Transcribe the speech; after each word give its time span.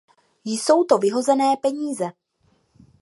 Jsou 0.45 0.83
to 0.83 0.97
vyhozené 0.97 1.57
peníze. 1.61 2.11